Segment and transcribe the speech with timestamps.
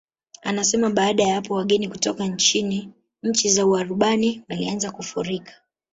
[0.43, 2.27] Anasema baada ya hapo wageni kutoka
[3.23, 5.53] nchi za Uarabuni walianza kufurika